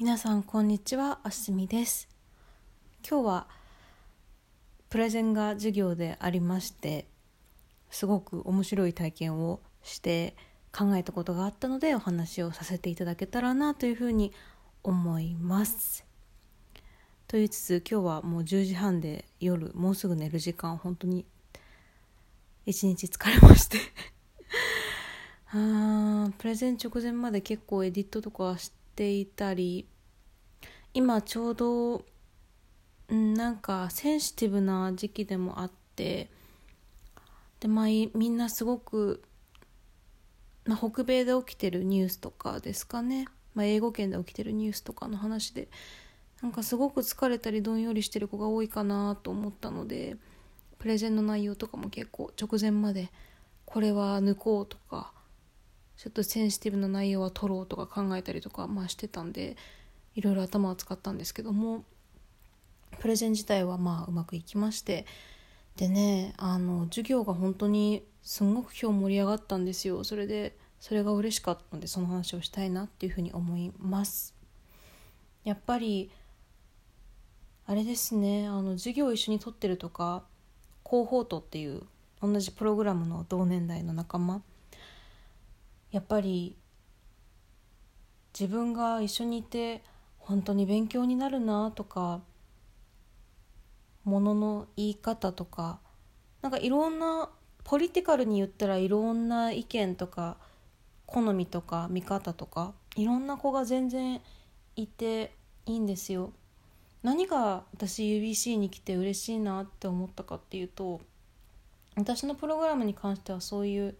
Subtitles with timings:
[0.00, 1.18] 皆さんこんにちは。
[1.24, 2.08] あすみです。
[3.06, 3.46] 今日は
[4.88, 7.06] プレゼンが授業でありまして
[7.90, 10.34] すごく面白い体験をして
[10.72, 14.32] 考えたことがあったのでお話をさせていただけたらなというふうに
[14.82, 16.06] 思います。
[17.28, 21.26] と言いつつ今日はもう10時半で夜もうすぐ寝る時間本当に
[22.64, 23.76] 一日疲れまして。
[25.52, 29.86] あープレゼン直前まで結構エディットとかしてていたり
[30.92, 32.04] 今ちょうど、
[33.08, 36.28] なんかセンシティブな時期でもあって
[37.60, 39.22] でまあみんなすごく、
[40.66, 45.68] まあ、北米で起きてるニュースとかですかね、まあ、英語圏で起きてるニュースとかの話で
[46.42, 50.18] なんかすごく疲れたりどんよりしてる子が多いかなと思ったので
[50.78, 53.10] プレゼンの内容とかも結構直前まで
[53.64, 55.14] これは抜こうとか
[56.00, 59.58] ちょっとセンシティブな内容は取ろうとか考えたりとか、まあ、してたんで
[60.14, 61.84] いろいろ頭を使ったんですけども
[63.00, 65.04] プレゼン自体はまあうまくいきまして
[65.76, 70.02] でねあの授業が本当にすごく今日盛り上がったんですよ。
[70.02, 74.34] それでそれが嬉しかったのでその話をしたいなっていうふうに思います。
[75.44, 76.10] やっぱり
[77.66, 80.24] あれですねあの授業を一緒にとってるとか
[80.82, 81.82] 広報とっていう
[82.22, 84.42] 同じプログラムの同年代の仲間
[85.90, 86.56] やっぱり
[88.38, 89.82] 自分が一緒にいて
[90.18, 92.20] 本当に勉強になるなとか
[94.04, 95.80] ものの言い方とか
[96.42, 97.28] なんかいろんな
[97.64, 100.36] ポリティカルに言ったらいろんな意見とか
[101.06, 104.20] 好みとか見方とかいろんな子が全然
[104.76, 105.34] いて
[105.66, 106.32] いいんですよ。
[107.02, 111.00] 何が私 UBC に来て嬉しいなって思ったかっていうと
[111.96, 113.96] 私のプログラムに関してはそういう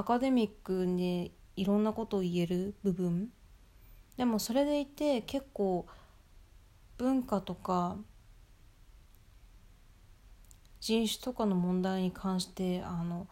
[0.00, 3.28] アカデミックにいろんなことを言える部分。
[4.16, 5.86] でもそれでいて結構
[6.96, 7.98] 文化とか
[10.80, 13.26] 人種とかの問題に関してあの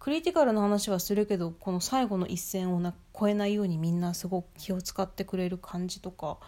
[0.00, 6.38] クリティカルな話はするけどこの最後の一線をな越えないようにみんなすごく気を使ってくれる感じとか。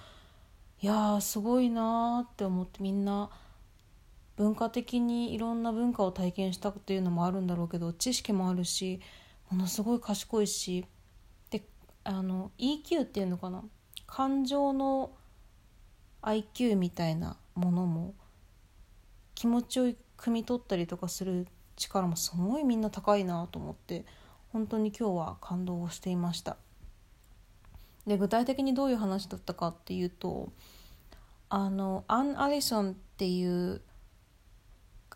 [0.83, 3.31] いやすごいなーって思ってみんな
[4.37, 9.01] 文化的にいろんな文化を体験したっていうのもあるんだろうけど知識もあるし
[9.51, 10.87] ものすごい賢いし
[11.51, 11.63] で
[12.05, 13.63] あの EQ っていうのかな？
[14.07, 15.13] 感情の
[16.23, 18.15] IQ みたいなものも
[19.35, 19.85] 気持ちを
[20.17, 21.47] 汲み取ったりとかする
[21.77, 24.05] 力もすごいみんな高いなと思って
[24.53, 26.57] 本当に今日は感動をしていました。
[28.07, 30.53] で具体的にどういう話だったかっていうと
[31.49, 33.81] あのアン・アリソンっていう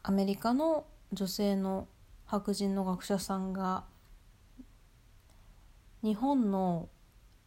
[0.02, 1.86] アメリカの女性の
[2.26, 3.84] 白人の学者さんが
[6.08, 6.88] 日本の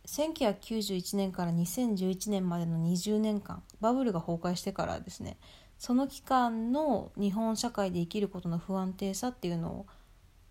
[0.06, 5.40] 1991年から2011年までの20年間バブルが崩壊してからですね
[5.80, 9.86] その期間の日本社会で生きることの不安定さっていうのを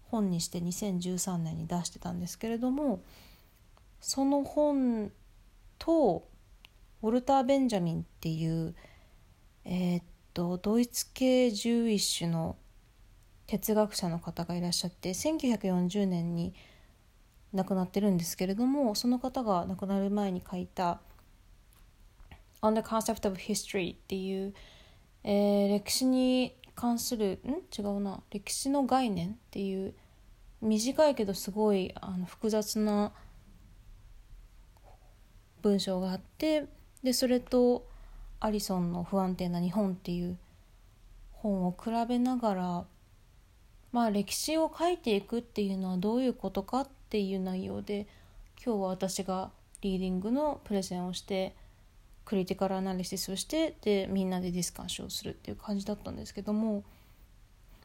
[0.03, 3.05] 本にして2013年に出してたんですけれども
[4.01, 5.13] その本
[5.79, 6.27] と
[7.03, 8.75] ウォルター・ベンジャミンっていう
[9.65, 10.05] えー、っ
[10.35, 12.57] とドイツ系獣医種の
[13.47, 16.55] 哲学者の方がいらっしゃって1940年に
[17.53, 21.01] 亡くなってるんですけれどもその方が亡くなる前に書いた
[22.63, 24.55] 「On the Concept of History」っていう、
[25.25, 27.63] えー、歴史に関するん？
[27.77, 28.23] 違うな。
[28.31, 29.95] 歴史の概念っていう
[30.63, 33.13] 短いけどすごいあの複雑な
[35.63, 36.67] 文章があって
[37.03, 37.87] でそれと
[38.39, 40.39] アリソンの「不安定な日本」っていう
[41.33, 42.85] 本を比べながら
[43.93, 48.07] まあ歴史を書いていくっていうのはどういうことかってていう内容で
[48.65, 49.51] 今日は私が
[49.83, 51.57] リーディングのプレゼンをして
[52.25, 56.85] クリティカルアナリシスをしてでみんなでディスカッションするっていう感じだったんですけども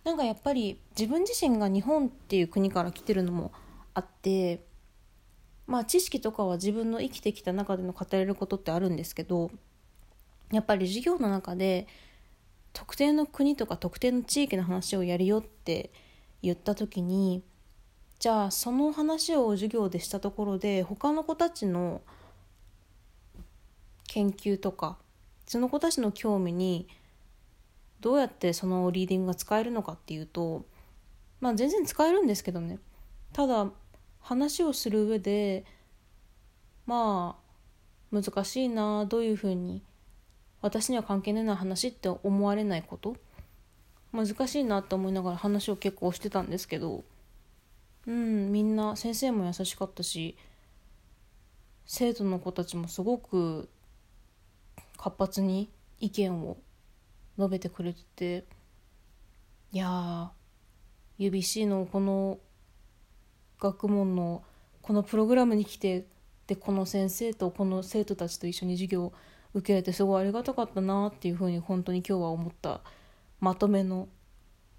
[0.04, 3.52] なんかやっぱり自分自身が日本っていう国から来てるのも
[3.96, 4.64] あって
[5.66, 9.50] まあ知識とかは自分の生きてきた中での語れることってあるんですけど
[10.52, 11.88] やっぱり授業の中で
[12.74, 15.92] 特定の国とか特定の地域の話をやるよって
[16.44, 17.42] 言った時に
[18.26, 22.02] じゃあその話を授業でしたところで他の子たちの
[24.08, 24.98] 研究とか
[25.46, 26.88] その子たちの興味に
[28.02, 30.66] どうやってそのリーディングが使えるのかっていうと
[31.40, 32.80] まあ全然使えるんですけどね。
[33.32, 33.68] ただ
[34.22, 35.64] 話をする上で
[36.88, 37.38] ま
[38.12, 39.84] あ難しいなどういうふうに
[40.64, 43.18] 私には関係ない話って思われないこと？
[44.12, 47.04] 難しいなって思いながら話を結構してたんですけど
[48.08, 50.38] うんみんな先生も優しかったし
[51.86, 53.70] 生徒の子たちもすごく
[54.98, 55.70] 活発に
[56.00, 56.58] 意見を
[57.38, 58.46] 述べてくれてて
[59.72, 62.40] いやー UBC のこの
[63.60, 64.44] 学問の
[64.82, 66.06] このプログラムに来て
[66.48, 69.14] でこの先生とこの生徒たちと一緒に授業を
[69.54, 72.82] 受けれてすごいありがたかったなっていうふうに本当に今日は思った
[73.40, 74.08] まとめの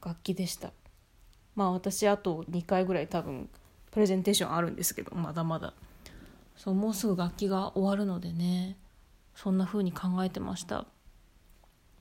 [0.04, 0.72] 楽器でした。
[1.56, 3.48] まあ私あと2回ぐらい多分
[3.90, 5.72] プレゼンテーションあるんですけどまだまだ。
[6.56, 8.76] そうもうすぐ楽器が終わるのでね
[9.34, 10.86] そんな風に考えてました。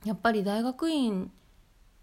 [0.04, 1.31] やっぱり大学院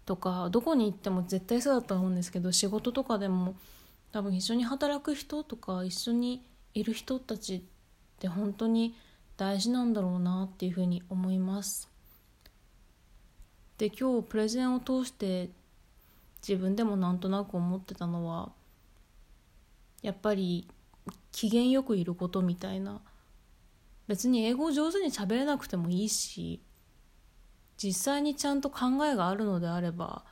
[0.05, 3.55] とかどこに行っても絶対そうだと思うんですけど仕事とかでも
[4.11, 7.61] 多分一緒に働く人とか一緒にいる人たちっ
[8.19, 8.95] て本当に
[9.37, 11.89] 大事なんだろうなっていうふうに思います。
[13.77, 15.49] で今日プレゼンを通して
[16.47, 18.51] 自分でもなんとなく思ってたのは
[20.01, 20.67] やっぱり
[21.31, 23.01] 機嫌よくいることみたいな。
[24.07, 26.61] 別に英語上手に喋れなくてもいいし
[27.81, 30.23] 実際にちゃんと考えがあるのであれば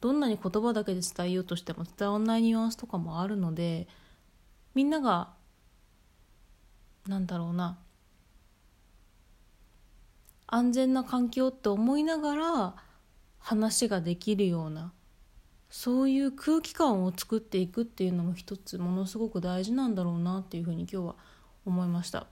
[0.00, 3.88] どんなに言葉だけで伝えようとしても伝わらないニュアンスとかもあるので
[4.74, 5.30] みんなが
[7.06, 7.78] なんだろうな
[10.46, 12.74] 安全な環境って思いながら
[13.38, 14.92] 話ができるような
[15.70, 21.14] そういう空気感を作っていくっていうのも一つものすごく大事なんだろうなっていうふうに今日は
[21.66, 22.26] 思いました。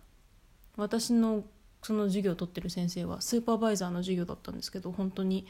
[0.77, 1.45] 私の
[1.83, 5.47] その授業を取ってる先生はスーパーバイザーの授業だったんですけど本当に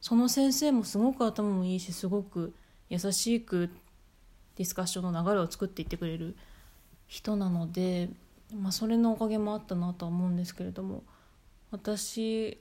[0.00, 2.54] その先生もすごく頭もいいしすごく
[2.90, 3.70] 優しく
[4.56, 6.36] ディスカッションの流れを作っていってくれる
[7.08, 8.08] 人なので、
[8.54, 11.02] まあ、それのおかげもあったなとは思うんですけれども
[11.70, 12.58] 私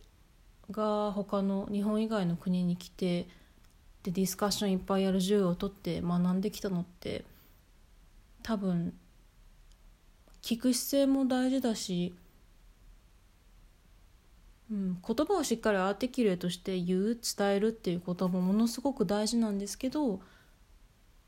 [0.72, 3.28] が他の日本以外の国に来て
[4.04, 7.24] でディスカッションいっぱいやる授業を取って学んできたのって
[8.44, 8.94] 多分
[10.42, 12.14] 聞く姿勢も大事だし、
[14.70, 20.20] うん、言葉をしっかりアーティキュレートして言う伝えるっていうこともものすごく大事なんですけど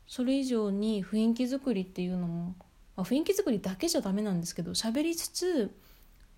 [0.06, 2.54] それ以上に雰囲気作りっていうのも、
[2.94, 5.74] まあ、雰囲気作りだけじゃダメなんですけど喋りつつ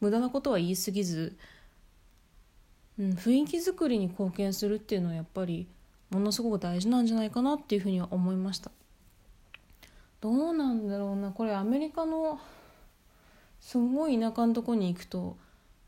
[0.01, 1.37] 無駄なことは言い過ぎず、
[2.97, 5.67] うん、雰囲気作りに貢献するっていうのはやっぱり
[6.11, 8.71] ものすごく大事なんじゃないかなっていうふうには思いました。
[10.21, 11.31] どうなんだろうな。
[11.31, 12.41] これアメリカの
[13.61, 15.37] すごい田舎のとこに行くと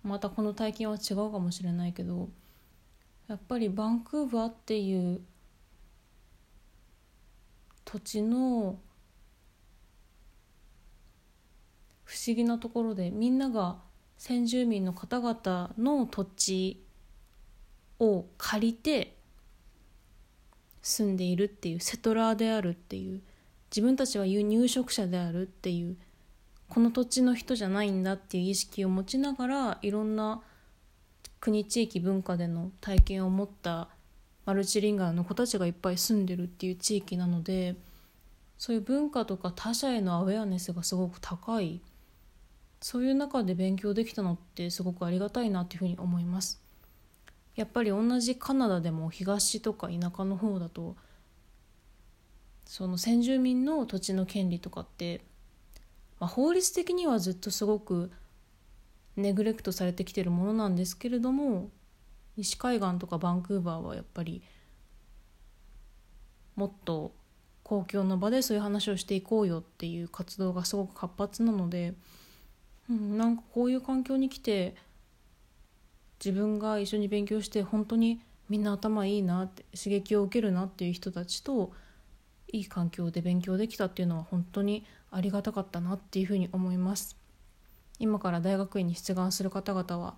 [0.02, 2.28] またこの体験は違うかもしれないけど
[3.28, 5.20] やっぱりバンクーバーっていう
[7.84, 8.78] 土地の
[12.04, 13.78] 不思議なところでみんなが
[14.18, 16.84] 先住民の方々の土地
[17.98, 19.16] を借りて
[20.82, 23.20] 住んでいるっていうセトラーであるっていう
[23.70, 25.96] 自分たちは輸入植者であるっていう
[26.68, 30.42] この土地の人じゃないんだっていう意識を持ちながらいろんな
[31.40, 33.88] 国地域文化での体験を持った
[34.46, 37.76] マルチリンガーの子たちがいっぱい住んでるっていう地域なので
[38.58, 41.80] そういう文化とか他者へのアウェアネスがすごく高い
[42.80, 46.60] そういう中で勉強できたのってすごくありがたいなっていうふうに思います。
[47.60, 50.96] やっぱり同じカナダでも東とか田舎の方だと
[52.64, 55.20] その先住民の土地の権利とかって、
[56.18, 58.10] まあ、法律的にはずっとすごく
[59.14, 61.68] ネグレクトされてきてるものなんですけれども
[62.38, 64.42] 西海岸とかバンクーバーはやっぱり
[66.56, 67.12] もっと
[67.62, 71.92] 公共の場でそういう話をしていこうよっていう活動がすごく活発なので、
[72.88, 74.74] うん、なんかこういう環境に来て
[76.22, 81.72] 自分が一緒に勉強して本当にみんな頭いいなって刺激を受けるなっていう人たちと
[82.52, 87.16] いい環境で勉強できたっていうのは本当にありがたかったなっていうふうに思います。
[87.98, 90.14] 今から大学院に出願する方々は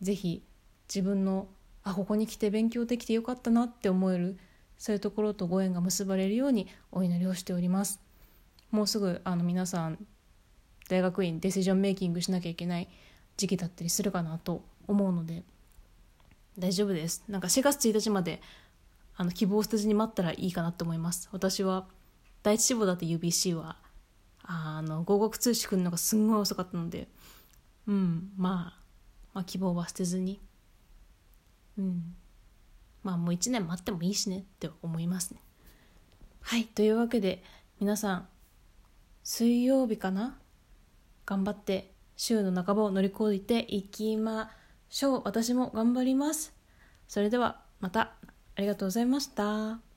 [0.00, 0.42] 是非
[0.88, 1.46] 自分の
[1.84, 4.38] あここに来て勉強できてよかったなって思える
[4.78, 8.00] そういうところとご縁が結ばれるようにお祈りをしております。
[8.70, 10.04] もうすぐあの皆さん
[10.88, 12.88] 大学院デシジョンメイキングしなきゃいけない
[13.36, 15.44] 時期だったりするかなと思うので
[16.58, 17.24] 大丈夫です。
[17.28, 18.42] なんか4月1日まで
[19.16, 21.28] あの希望を捨てずに待ったらいいかなと思います。
[21.32, 21.86] 私は
[22.42, 23.76] 第一志望だって UBC は
[24.42, 27.08] あの合格通知来るのがすんごい遅かったので
[27.86, 28.80] うんまあ
[29.32, 30.40] まあ希望は捨てずに
[31.78, 32.14] うん
[33.02, 35.40] まあもう1年待ってもいいしねって思いますね。
[36.40, 37.42] はいというわけで
[37.78, 38.28] 皆さん
[39.22, 40.38] 水曜日かな？
[41.24, 44.61] 頑張って週の半ばを乗り越えていきましょう
[45.24, 46.54] 私も頑張ります。
[47.08, 48.12] それではまた。
[48.54, 49.91] ありがとうございました。